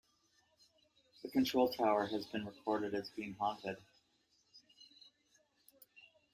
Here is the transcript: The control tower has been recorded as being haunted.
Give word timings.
The 1.21 1.29
control 1.29 1.69
tower 1.69 2.07
has 2.07 2.25
been 2.25 2.43
recorded 2.47 2.95
as 2.95 3.11
being 3.11 3.35
haunted. 3.39 3.77